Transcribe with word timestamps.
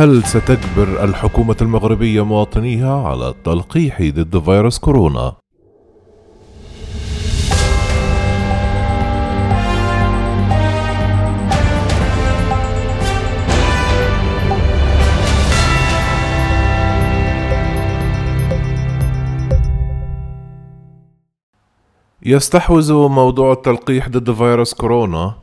هل 0.00 0.24
ستجبر 0.24 1.04
الحكومة 1.04 1.56
المغربية 1.62 2.24
مواطنيها 2.24 3.08
على 3.08 3.28
التلقيح 3.28 4.02
ضد 4.02 4.38
فيروس 4.38 4.78
كورونا؟ 4.78 5.36
يستحوذ 22.22 22.92
موضوع 22.92 23.52
التلقيح 23.52 24.08
ضد 24.08 24.32
فيروس 24.32 24.74
كورونا 24.74 25.34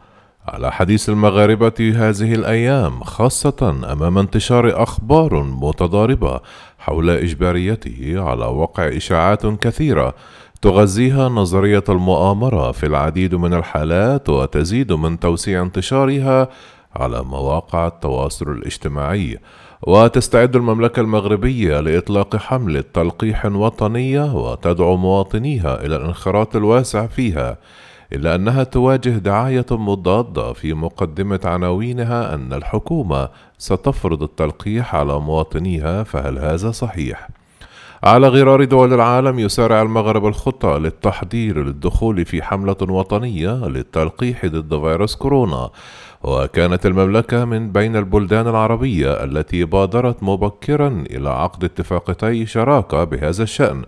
على 0.47 0.71
حديث 0.71 1.09
المغاربة 1.09 1.93
هذه 1.95 2.33
الأيام 2.33 3.03
خاصة 3.03 3.77
أمام 3.91 4.17
انتشار 4.17 4.83
أخبار 4.83 5.43
متضاربة 5.43 6.39
حول 6.79 7.09
إجباريته 7.09 8.13
على 8.15 8.45
وقع 8.45 8.87
إشاعات 8.87 9.45
كثيرة 9.45 10.13
تغذيها 10.61 11.29
نظرية 11.29 11.83
المؤامرة 11.89 12.71
في 12.71 12.85
العديد 12.85 13.35
من 13.35 13.53
الحالات 13.53 14.29
وتزيد 14.29 14.93
من 14.93 15.19
توسيع 15.19 15.61
انتشارها 15.61 16.49
على 16.95 17.23
مواقع 17.23 17.87
التواصل 17.87 18.51
الاجتماعي. 18.51 19.37
وتستعد 19.81 20.55
المملكة 20.55 20.99
المغربية 20.99 21.79
لإطلاق 21.79 22.35
حملة 22.35 22.83
تلقيح 22.93 23.45
وطنية 23.45 24.35
وتدعو 24.35 24.97
مواطنيها 24.97 25.85
إلى 25.85 25.95
الانخراط 25.95 26.55
الواسع 26.55 27.07
فيها. 27.07 27.57
إلا 28.13 28.35
أنها 28.35 28.63
تواجه 28.63 29.09
دعاية 29.09 29.65
مضادة 29.71 30.53
في 30.53 30.73
مقدمة 30.73 31.39
عناوينها 31.45 32.33
أن 32.35 32.53
الحكومة 32.53 33.29
ستفرض 33.57 34.23
التلقيح 34.23 34.95
على 34.95 35.19
مواطنيها 35.19 36.03
فهل 36.03 36.37
هذا 36.39 36.71
صحيح؟ 36.71 37.29
على 38.03 38.27
غرار 38.27 38.63
دول 38.63 38.93
العالم 38.93 39.39
يسارع 39.39 39.81
المغرب 39.81 40.25
الخطة 40.25 40.77
للتحضير 40.77 41.63
للدخول 41.63 42.25
في 42.25 42.43
حملة 42.43 42.75
وطنية 42.81 43.67
للتلقيح 43.67 44.45
ضد 44.45 44.79
فيروس 44.81 45.15
كورونا 45.15 45.69
وكانت 46.23 46.85
المملكة 46.85 47.45
من 47.45 47.71
بين 47.71 47.95
البلدان 47.95 48.47
العربية 48.47 49.23
التي 49.23 49.65
بادرت 49.65 50.23
مبكرا 50.23 51.03
إلى 51.11 51.29
عقد 51.29 51.63
اتفاقيتي 51.63 52.45
شراكة 52.45 53.03
بهذا 53.03 53.43
الشأن 53.43 53.83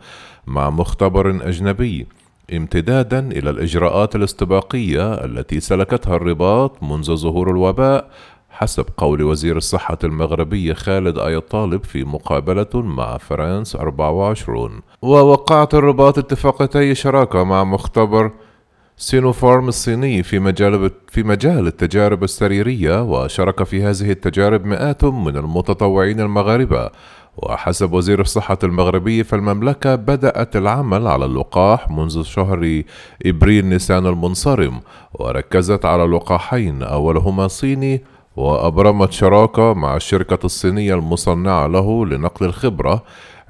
مع 0.48 0.70
مختبر 0.70 1.30
أجنبي 1.30 2.08
امتدادا 2.54 3.20
إلى 3.20 3.50
الإجراءات 3.50 4.16
الاستباقية 4.16 5.14
التي 5.14 5.60
سلكتها 5.60 6.16
الرباط 6.16 6.84
منذ 6.84 7.16
ظهور 7.16 7.52
الوباء 7.52 8.10
حسب 8.50 8.86
قول 8.98 9.24
وزير 9.24 9.58
الصحة 9.58 9.98
المغربي 10.04 10.74
خالد 10.74 11.18
آيت 11.18 11.40
طالب 11.40 11.84
في 11.84 12.04
مقابلة 12.04 12.68
مع 12.74 13.18
فرانس 13.18 13.76
24 13.76 14.82
ووقعت 15.02 15.74
الرباط 15.74 16.18
اتفاقيتي 16.18 16.96
شراكة 16.96 17.44
مع 17.44 17.64
مختبر 17.64 18.32
سينوفارم 18.98 19.68
الصيني 19.68 20.24
في 20.24 20.40
مجال 20.40 20.92
في 21.08 21.24
مجال 21.24 21.68
التجارب 21.68 22.24
السريرية 22.24 23.04
وشارك 23.04 23.64
في 23.64 23.84
هذه 23.84 24.12
التجارب 24.12 24.66
مئات 24.66 25.04
من 25.04 25.38
المتطوعين 25.38 26.20
المغاربة. 26.20 26.90
وحسب 27.38 27.94
وزير 27.94 28.22
الصحة 28.22 28.58
المغربي 28.64 29.24
فالمملكة 29.24 29.96
بدأت 29.96 30.56
العمل 30.56 31.08
على 31.08 31.26
اللقاح 31.26 31.92
منذ 31.92 32.24
شهر 32.24 32.84
إبريل 33.26 33.66
نيسان 33.66 34.08
المنصرم 34.08 34.82
وركزت 35.14 35.86
على 35.86 36.04
لقاحين 36.04 36.84
أولهما 36.84 37.48
صيني 37.48 38.04
وأبرمت 38.36 39.12
شراكة 39.12 39.74
مع 39.74 39.96
الشركة 39.96 40.46
الصينية 40.46 40.94
المصنعة 40.94 41.68
له 41.68 42.06
لنقل 42.06 42.46
الخبرة 42.46 43.04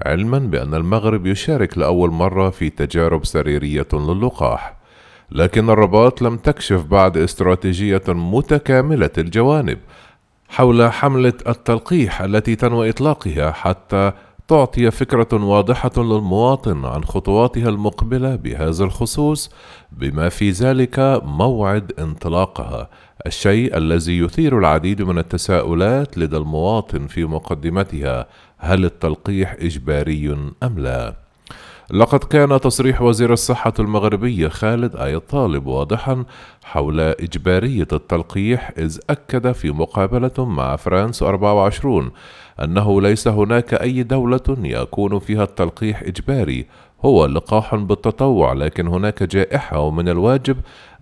علما 0.06 0.40
بأن 0.40 0.74
المغرب 0.74 1.26
يشارك 1.28 1.78
لأول 1.78 2.10
مرة 2.12 2.50
في 2.50 2.70
تجارب 2.70 3.26
سريرية 3.26 3.88
للقاح. 3.94 4.80
لكن 5.32 5.70
الرباط 5.70 6.22
لم 6.22 6.38
تكشف 6.38 6.86
بعد 6.86 7.18
استراتيجية 7.18 8.02
متكاملة 8.08 9.10
الجوانب 9.18 9.78
حول 10.50 10.92
حملة 10.92 11.34
التلقيح 11.48 12.22
التي 12.22 12.56
تنوي 12.56 12.90
إطلاقها 12.90 13.52
حتى 13.52 14.12
تعطي 14.48 14.92
فكرة 14.92 15.46
واضحة 15.46 15.92
للمواطن 15.98 16.86
عن 16.86 17.04
خطواتها 17.04 17.70
المقبلة 17.70 18.36
بهذا 18.36 18.84
الخصوص 18.84 19.50
بما 19.92 20.30
في 20.30 20.50
ذلك 20.50 21.22
موعد 21.24 21.92
انطلاقها 22.00 22.90
الشيء 23.26 23.78
الذي 23.78 24.20
يثير 24.20 24.60
العديد 24.60 25.02
من 25.02 25.18
التساؤلات 25.18 26.18
لدى 26.18 26.38
المواطن 26.38 27.08
في 27.08 27.26
مقدمتها 27.26 28.28
هل 28.58 28.86
التلقيح 28.86 29.56
إجباري 29.60 30.38
أم 30.64 30.80
لا؟ 30.80 31.29
لقد 31.94 32.20
كان 32.20 32.60
تصريح 32.60 33.02
وزير 33.02 33.34
الصحة 33.34 33.74
المغربي 33.80 34.50
خالد 34.50 34.96
آي 34.96 35.20
طالب 35.20 35.68
واضحا 35.68 36.24
حول 36.64 37.00
إجبارية 37.00 37.88
التلقيح 37.94 38.72
إذ 38.78 39.00
أكد 39.10 39.52
في 39.52 39.72
مقابلة 39.72 40.46
مع 40.46 40.76
فرانس 40.76 41.24
24 41.24 42.12
أنه 42.64 43.02
ليس 43.02 43.28
هناك 43.28 43.74
أي 43.74 44.04
دولة 44.04 44.58
يكون 44.64 45.20
فيها 45.20 45.44
التلقيح 45.44 46.02
إجباري. 46.02 46.66
هو 47.06 47.26
لقاح 47.26 47.76
بالتطوع 47.76 48.54
لكن 48.54 48.88
هناك 48.88 49.24
جائحة 49.24 49.80
ومن 49.80 50.10
الواجب 50.10 50.58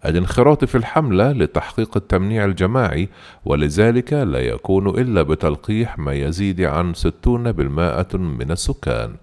الانخراط 0.06 0.66
في 0.66 0.76
الحملة 0.76 1.32
لتحقيق 1.32 1.98
التمنيع 1.98 2.46
الجماعي 2.46 3.10
ولذلك 3.46 4.14
لا 4.14 4.40
يكون 4.40 4.88
إلا 4.90 5.22
بتلقيح 5.22 6.00
ما 6.00 6.14
يزيد 6.14 6.62
عن 6.62 6.94
60% 6.94 8.16
من 8.16 8.52
السكان. 8.52 9.16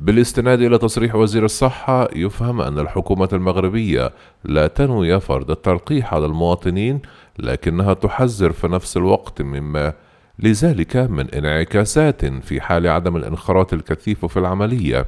بالاستناد 0.00 0.60
إلى 0.60 0.78
تصريح 0.78 1.14
وزير 1.14 1.44
الصحة 1.44 2.08
يفهم 2.16 2.60
أن 2.60 2.78
الحكومة 2.78 3.28
المغربية 3.32 4.12
لا 4.44 4.66
تنوي 4.66 5.20
فرض 5.20 5.50
التلقيح 5.50 6.14
على 6.14 6.26
المواطنين 6.26 7.00
لكنها 7.38 7.94
تحذر 7.94 8.52
في 8.52 8.68
نفس 8.68 8.96
الوقت 8.96 9.42
مما 9.42 9.92
لذلك 10.38 10.96
من 10.96 11.30
انعكاسات 11.30 12.24
في 12.24 12.60
حال 12.60 12.86
عدم 12.86 13.16
الانخراط 13.16 13.72
الكثيف 13.72 14.26
في 14.26 14.38
العملية 14.38 15.06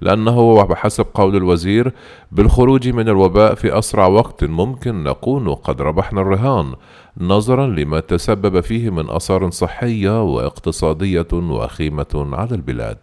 لأنه 0.00 0.62
بحسب 0.64 1.06
قول 1.14 1.36
الوزير 1.36 1.92
بالخروج 2.32 2.88
من 2.88 3.08
الوباء 3.08 3.54
في 3.54 3.78
أسرع 3.78 4.06
وقت 4.06 4.44
ممكن 4.44 5.04
نكون 5.04 5.54
قد 5.54 5.82
ربحنا 5.82 6.20
الرهان 6.20 6.74
نظرا 7.20 7.66
لما 7.66 8.00
تسبب 8.00 8.60
فيه 8.60 8.90
من 8.90 9.10
آثار 9.10 9.50
صحية 9.50 10.22
واقتصادية 10.22 11.26
وخيمة 11.32 12.28
على 12.32 12.54
البلاد. 12.54 12.98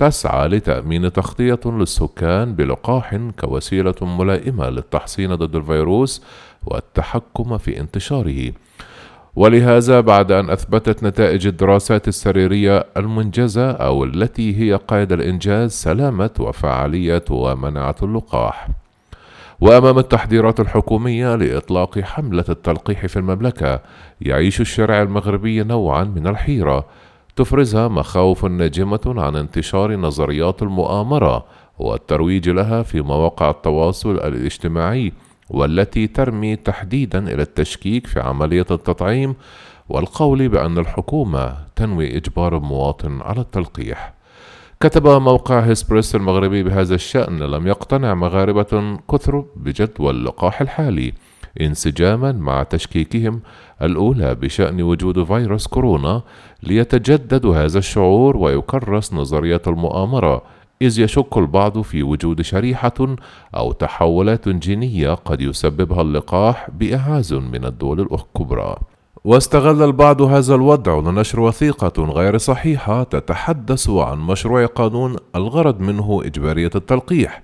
تسعى 0.00 0.48
لتأمين 0.48 1.12
تغطية 1.12 1.60
للسكان 1.64 2.54
بلقاح 2.54 3.16
كوسيلة 3.40 3.94
ملائمة 4.02 4.70
للتحصين 4.70 5.34
ضد 5.34 5.56
الفيروس 5.56 6.22
والتحكم 6.66 7.58
في 7.58 7.80
انتشاره. 7.80 8.52
ولهذا 9.36 10.00
بعد 10.00 10.32
أن 10.32 10.50
أثبتت 10.50 11.02
نتائج 11.02 11.46
الدراسات 11.46 12.08
السريرية 12.08 12.86
المنجزة 12.96 13.70
أو 13.70 14.04
التي 14.04 14.60
هي 14.60 14.74
قيد 14.74 15.12
الإنجاز 15.12 15.72
سلامة 15.72 16.30
وفعالية 16.38 17.24
ومناعة 17.30 17.96
اللقاح. 18.02 18.68
وأمام 19.60 19.98
التحذيرات 19.98 20.60
الحكومية 20.60 21.34
لإطلاق 21.34 21.98
حملة 21.98 22.44
التلقيح 22.48 23.06
في 23.06 23.16
المملكة 23.16 23.80
يعيش 24.20 24.60
الشارع 24.60 25.02
المغربي 25.02 25.62
نوعا 25.62 26.04
من 26.04 26.26
الحيرة 26.26 26.84
تفرزها 27.36 27.88
مخاوف 27.88 28.44
ناجمة 28.44 29.00
عن 29.06 29.36
انتشار 29.36 29.96
نظريات 29.96 30.62
المؤامرة 30.62 31.44
والترويج 31.78 32.48
لها 32.48 32.82
في 32.82 33.00
مواقع 33.00 33.50
التواصل 33.50 34.14
الاجتماعي 34.14 35.12
والتي 35.50 36.06
ترمي 36.06 36.56
تحديدا 36.56 37.18
إلى 37.34 37.42
التشكيك 37.42 38.06
في 38.06 38.20
عملية 38.20 38.66
التطعيم 38.70 39.34
والقول 39.88 40.48
بأن 40.48 40.78
الحكومة 40.78 41.56
تنوي 41.76 42.16
إجبار 42.16 42.56
المواطن 42.56 43.20
على 43.22 43.40
التلقيح. 43.40 44.12
كتب 44.80 45.08
موقع 45.08 45.60
هيسبريس 45.60 46.14
المغربي 46.14 46.62
بهذا 46.62 46.94
الشأن 46.94 47.38
لم 47.38 47.66
يقتنع 47.66 48.14
مغاربة 48.14 48.98
كثر 49.12 49.44
بجدوى 49.56 50.10
اللقاح 50.10 50.60
الحالي 50.60 51.12
انسجاما 51.60 52.32
مع 52.32 52.62
تشكيكهم 52.62 53.40
الأولى 53.82 54.34
بشأن 54.34 54.82
وجود 54.82 55.24
فيروس 55.24 55.66
كورونا 55.66 56.22
ليتجدد 56.62 57.46
هذا 57.46 57.78
الشعور 57.78 58.36
ويكرس 58.36 59.14
نظرية 59.14 59.62
المؤامرة 59.66 60.42
إذ 60.82 61.00
يشك 61.00 61.36
البعض 61.36 61.80
في 61.80 62.02
وجود 62.02 62.42
شريحة 62.42 63.16
أو 63.56 63.72
تحولات 63.72 64.48
جينية 64.48 65.14
قد 65.14 65.40
يسببها 65.40 66.02
اللقاح 66.02 66.70
بإعاز 66.70 67.34
من 67.34 67.64
الدول 67.64 68.00
الكبرى. 68.00 68.76
واستغل 69.24 69.82
البعض 69.82 70.22
هذا 70.22 70.54
الوضع 70.54 70.98
لنشر 70.98 71.40
وثيقة 71.40 72.04
غير 72.04 72.38
صحيحة 72.38 73.02
تتحدث 73.02 73.90
عن 73.90 74.18
مشروع 74.18 74.66
قانون 74.66 75.16
الغرض 75.36 75.80
منه 75.80 76.22
إجبارية 76.24 76.70
التلقيح، 76.74 77.42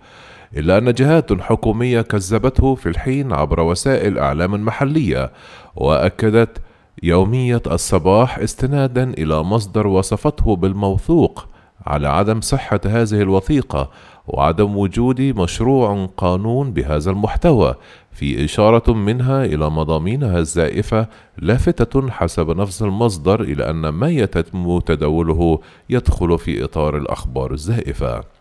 إلا 0.56 0.78
أن 0.78 0.92
جهات 0.92 1.32
حكومية 1.32 2.00
كذبته 2.00 2.74
في 2.74 2.88
الحين 2.88 3.32
عبر 3.32 3.60
وسائل 3.60 4.18
إعلام 4.18 4.64
محلية، 4.64 5.32
وأكدت 5.76 6.58
يومية 7.02 7.62
الصباح 7.66 8.38
استنادا 8.38 9.10
إلى 9.18 9.42
مصدر 9.42 9.86
وصفته 9.86 10.56
بالموثوق 10.56 11.48
على 11.86 12.08
عدم 12.08 12.40
صحة 12.40 12.80
هذه 12.86 13.22
الوثيقة 13.22 13.90
وعدم 14.26 14.76
وجود 14.76 15.20
مشروع 15.20 16.08
قانون 16.16 16.72
بهذا 16.72 17.10
المحتوى 17.10 17.74
في 18.12 18.44
إشارة 18.44 18.92
منها 18.92 19.44
إلى 19.44 19.70
مضامينها 19.70 20.38
الزائفة 20.38 21.08
لافتة 21.38 22.10
حسب 22.10 22.50
نفس 22.50 22.82
المصدر 22.82 23.40
إلى 23.40 23.70
أن 23.70 23.88
ما 23.88 24.08
يتم 24.08 24.78
تداوله 24.78 25.60
يدخل 25.90 26.38
في 26.38 26.64
إطار 26.64 26.96
الأخبار 26.96 27.52
الزائفة. 27.52 28.35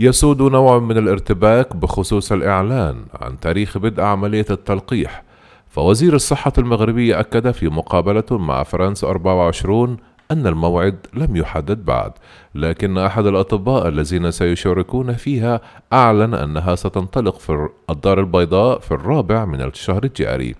يسود 0.00 0.42
نوع 0.42 0.78
من 0.78 0.98
الارتباك 0.98 1.76
بخصوص 1.76 2.32
الإعلان 2.32 3.04
عن 3.20 3.40
تاريخ 3.40 3.78
بدء 3.78 4.02
عملية 4.02 4.46
التلقيح، 4.50 5.22
فوزير 5.68 6.14
الصحة 6.14 6.52
المغربي 6.58 7.20
أكد 7.20 7.50
في 7.50 7.68
مقابلة 7.68 8.24
مع 8.30 8.62
فرانس 8.62 9.04
24 9.04 9.96
أن 10.30 10.46
الموعد 10.46 11.06
لم 11.14 11.36
يحدد 11.36 11.84
بعد، 11.84 12.12
لكن 12.54 12.98
أحد 12.98 13.26
الأطباء 13.26 13.88
الذين 13.88 14.30
سيشاركون 14.30 15.12
فيها 15.12 15.60
أعلن 15.92 16.34
أنها 16.34 16.74
ستنطلق 16.74 17.38
في 17.38 17.68
الدار 17.90 18.20
البيضاء 18.20 18.78
في 18.78 18.90
الرابع 18.92 19.44
من 19.44 19.62
الشهر 19.62 20.04
الجاري. 20.04 20.54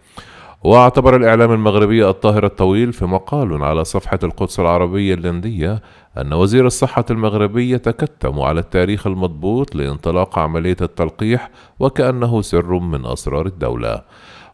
واعتبر 0.64 1.16
الإعلام 1.16 1.52
المغربي 1.52 2.08
الطاهر 2.08 2.44
الطويل 2.44 2.92
في 2.92 3.04
مقال 3.04 3.64
على 3.64 3.84
صفحة 3.84 4.18
القدس 4.22 4.60
العربية 4.60 5.14
اللندية 5.14 5.82
أن 6.18 6.32
وزير 6.32 6.66
الصحة 6.66 7.04
المغربي 7.10 7.70
يتكتم 7.70 8.40
على 8.40 8.60
التاريخ 8.60 9.06
المضبوط 9.06 9.74
لانطلاق 9.74 10.38
عملية 10.38 10.76
التلقيح 10.82 11.50
وكأنه 11.80 12.42
سر 12.42 12.78
من 12.78 13.06
أسرار 13.06 13.46
الدولة. 13.46 14.02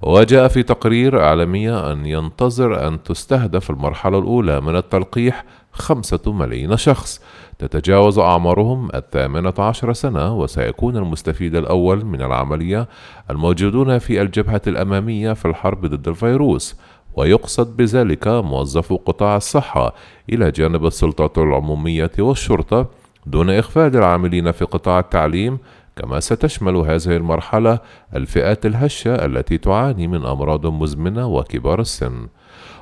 وجاء 0.06 0.48
في 0.48 0.62
تقرير 0.62 1.20
إعلامية 1.20 1.92
أن 1.92 2.06
ينتظر 2.06 2.88
أن 2.88 3.02
تستهدف 3.02 3.70
المرحلة 3.70 4.18
الأولى 4.18 4.60
من 4.60 4.76
التلقيح 4.76 5.44
خمسة 5.72 6.20
ملايين 6.32 6.76
شخص. 6.76 7.20
تتجاوز 7.58 8.18
أعمارهم 8.18 8.88
الثامنة 8.94 9.54
عشر 9.58 9.92
سنة 9.92 10.34
وسيكون 10.34 10.96
المستفيد 10.96 11.56
الأول 11.56 12.04
من 12.04 12.22
العملية 12.22 12.88
الموجودون 13.30 13.98
في 13.98 14.22
الجبهة 14.22 14.62
الأمامية 14.66 15.32
في 15.32 15.44
الحرب 15.44 15.86
ضد 15.86 16.08
الفيروس. 16.08 16.76
ويقصد 17.16 17.76
بذلك 17.76 18.28
موظفو 18.28 18.96
قطاع 18.96 19.36
الصحة 19.36 19.94
إلى 20.32 20.50
جانب 20.50 20.86
السلطات 20.86 21.38
العمومية 21.38 22.12
والشرطة 22.18 22.86
دون 23.26 23.50
إغفال 23.50 23.96
العاملين 23.96 24.52
في 24.52 24.64
قطاع 24.64 24.98
التعليم 24.98 25.58
كما 25.96 26.20
ستشمل 26.20 26.76
هذه 26.76 27.16
المرحلة 27.16 27.78
الفئات 28.14 28.66
الهشة 28.66 29.14
التي 29.14 29.58
تعاني 29.58 30.06
من 30.06 30.24
أمراض 30.24 30.66
مزمنة 30.66 31.26
وكبار 31.26 31.80
السن. 31.80 32.26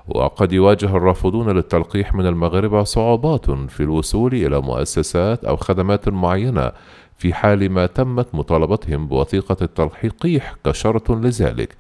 وقد 0.09 0.53
يواجه 0.53 0.97
الرافضون 0.97 1.51
للتلقيح 1.51 2.15
من 2.15 2.27
المغاربة 2.27 2.85
صعوبات 2.85 3.51
في 3.51 3.81
الوصول 3.81 4.35
إلى 4.35 4.61
مؤسسات 4.61 5.45
أو 5.45 5.57
خدمات 5.57 6.09
معينة 6.09 6.73
في 7.17 7.35
حال 7.35 7.71
ما 7.71 7.87
تمت 7.87 8.35
مطالبتهم 8.35 9.07
بوثيقة 9.07 9.57
التلقيح 9.63 10.55
كشرط 10.65 11.11
لذلك. 11.11 11.77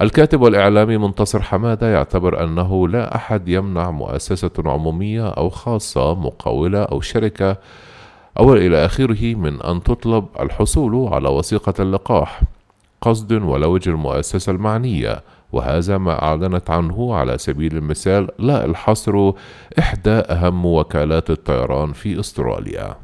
الكاتب 0.00 0.40
والإعلامي 0.40 0.98
منتصر 0.98 1.42
حمادة 1.42 1.92
يعتبر 1.92 2.44
أنه 2.44 2.88
لا 2.88 3.16
أحد 3.16 3.48
يمنع 3.48 3.90
مؤسسة 3.90 4.50
عمومية 4.58 5.28
أو 5.28 5.48
خاصة 5.48 6.14
مقاولة 6.14 6.82
أو 6.82 7.00
شركة 7.00 7.56
أو 8.38 8.54
إلى 8.54 8.84
آخره 8.84 9.34
من 9.34 9.62
أن 9.62 9.82
تطلب 9.82 10.26
الحصول 10.40 11.08
على 11.14 11.28
وثيقة 11.28 11.74
اللقاح 11.82 12.40
قصد 13.00 13.32
ولوج 13.32 13.88
المؤسسة 13.88 14.52
المعنية 14.52 15.22
وهذا 15.52 15.98
ما 15.98 16.22
أعلنت 16.22 16.70
عنه 16.70 17.14
على 17.14 17.38
سبيل 17.38 17.76
المثال 17.76 18.28
لا 18.38 18.64
الحصر 18.64 19.32
إحدى 19.78 20.10
أهم 20.10 20.66
وكالات 20.66 21.30
الطيران 21.30 21.92
في 21.92 22.20
أستراليا. 22.20 22.96